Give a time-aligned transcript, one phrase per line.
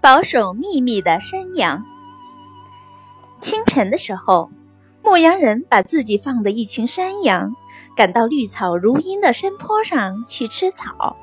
[0.00, 1.84] 保守秘密的山羊。
[3.40, 4.48] 清晨的时候，
[5.02, 7.52] 牧羊人把自己放的一群山羊
[7.96, 11.16] 赶到绿草如茵的山坡上去吃草。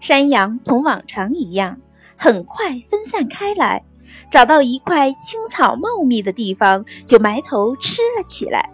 [0.00, 1.78] 山羊同往常一样，
[2.16, 3.84] 很快分散开来，
[4.28, 8.70] 找到一块青草茂密的地方，就埋头吃了起来。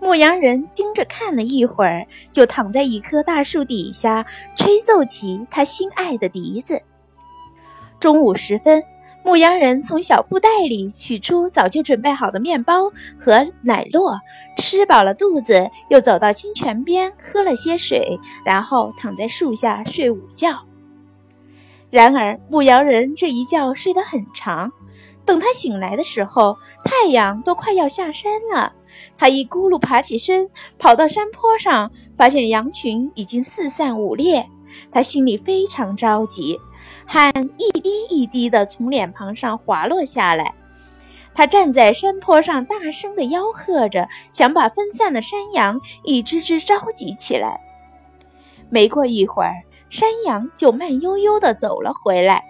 [0.00, 4.24] 牧羊人盯着看了一会儿，就躺在一棵大树底下，
[4.56, 6.80] 吹奏起他心爱的笛子。
[8.00, 8.82] 中午时分，
[9.24, 14.18] 牧羊人从小布袋里取出早就准备好的面包和奶酪，
[14.56, 20.60] 吃饱了肚子，又走到清泉边喝了些水，然后躺在树下睡午觉。
[21.90, 24.70] 然而，牧羊人这一觉睡得很长，
[25.24, 28.74] 等他醒来的时候，太阳都快要下山了。
[29.16, 34.46] 他一咕噜爬起身，跑到山坡上，发现羊群已经四散五裂，
[34.90, 36.58] 他心里非常着急。
[37.06, 37.77] 汗一
[38.18, 40.54] 一滴地从脸庞上滑落下来，
[41.32, 47.60] 他站在山坡上，大声地吆喝着，想把分散的山羊一只只召集起来。
[48.70, 49.54] 没过一会儿，
[49.88, 52.42] 山羊就慢悠悠地走了回来。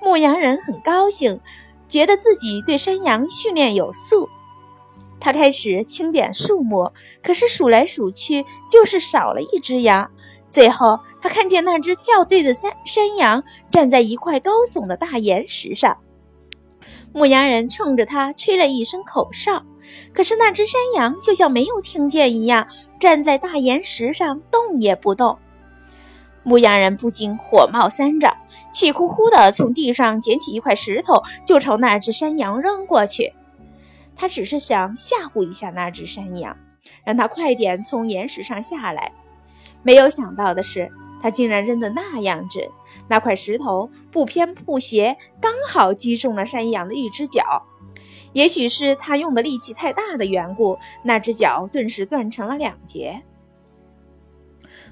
[0.00, 1.38] 牧羊人很高兴，
[1.86, 4.30] 觉得自己对山羊训练有素。
[5.20, 6.90] 他开始清点数目，
[7.22, 10.10] 可是数来数去，就是少了一只羊。
[10.50, 15.96] 最后，他看见那只跳队的山山羊站在一块高耸的大岩石上，
[17.12, 19.62] 牧羊人冲着他吹了一声口哨，
[20.12, 22.66] 可是那只山羊就像没有听见一样，
[22.98, 25.38] 站在大岩石上动也不动。
[26.42, 28.36] 牧羊人不禁火冒三丈，
[28.72, 33.32] 气呼呼地从地上捡起一块石头，就朝那只山羊扔过去。
[34.16, 36.56] 他只是想吓唬一下那只山羊，
[37.04, 39.12] 让它快点从岩石上下来。
[39.82, 40.90] 没有想到的是，
[41.22, 42.64] 他竟然扔得那样准，
[43.08, 47.62] 那块石头不偏不斜，刚好击中了山羊的一只脚。
[48.32, 53.20] 也许是他用的力气太大的缘故，那只脚顿时断成了两截。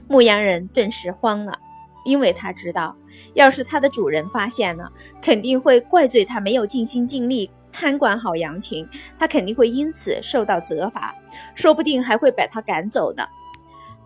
[0.08, 1.56] 牧羊人顿时慌了，
[2.04, 2.96] 因为他知道，
[3.34, 4.90] 要是他的主人发现了，
[5.22, 8.88] 肯定会怪罪他没有尽心尽力看管好羊群，
[9.18, 11.14] 他肯定会因此受到责罚，
[11.54, 13.24] 说不定还会把他赶走呢。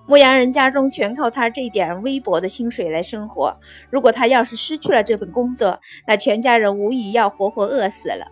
[0.05, 3.57] 牧羊人家中全靠他这点微薄的薪水来生活。
[3.89, 8.27] 如果他要是失去了这份工作，那全家人无疑要活活饿死了。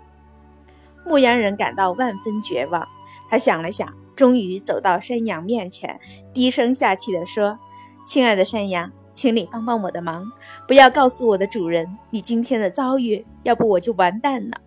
[1.07, 2.87] 牧羊人感到万分绝望。
[3.31, 6.01] 他想了想，终于走到山羊面前，
[6.35, 7.57] 低声下气地说
[8.05, 10.27] ：“亲爱的山羊，请你帮帮我的忙，
[10.67, 14.61] 不要告诉我的主人你今天的遭遇，要不我就完蛋了。”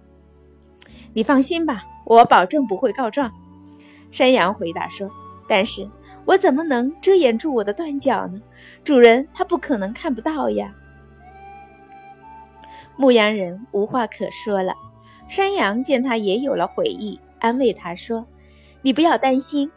[1.13, 3.29] 你放心吧，我保证不会告状。”
[4.09, 5.11] 山羊回答说
[5.49, 5.85] ，“但是。”
[6.25, 8.41] 我怎么能遮掩住我的断脚呢？
[8.83, 10.73] 主人他不可能看不到呀。
[12.95, 14.73] 牧羊人无话可说了。
[15.27, 18.25] 山羊见他也有了悔意，安慰他说
[18.83, 19.71] ：“你不要担心，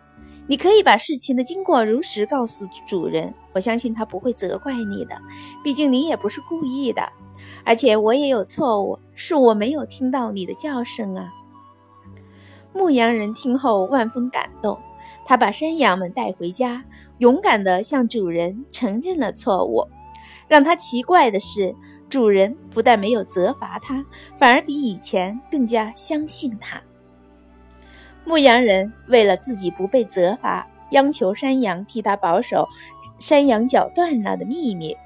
[0.46, 5.16] 你可以把事情的经过如实告诉主人，我相信他不会责怪你的。
[5.64, 7.10] 毕竟你也不是故意的，
[7.64, 11.32] 而且我也有错误，是我没有听到你的叫声啊。”
[12.74, 14.78] 牧羊人听后万分感动。
[15.28, 16.84] 他把山羊们带回家，
[17.18, 19.84] 勇敢地向主人承认了错误。
[20.46, 21.74] 让他奇怪的是，
[22.08, 24.06] 主人不但没有责罚他，
[24.38, 26.80] 反而比以前更加相信他。
[28.24, 32.68] 牧羊人为了自己不被责罚，央求山羊替他保守
[33.18, 34.96] 山羊脚断了的秘密。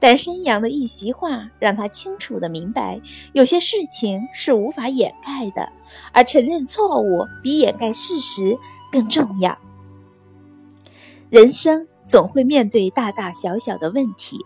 [0.00, 3.00] 但山羊的一席话让他清楚地明白，
[3.32, 5.68] 有些事情是无法掩盖的，
[6.10, 8.58] 而承认错误比掩盖事实。
[8.90, 9.56] 更重要，
[11.30, 14.44] 人生总会面对大大小小的问题，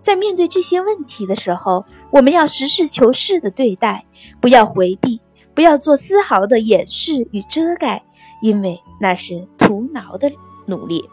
[0.00, 4.06] 在面对这些问题的时候，我们要实事求是的对待，
[4.40, 5.20] 不要回避，
[5.54, 8.04] 不要做丝毫的掩饰与遮盖，
[8.42, 10.30] 因为那是徒劳的
[10.66, 11.08] 努力。